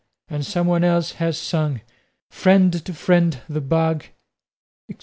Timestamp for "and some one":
0.29-0.83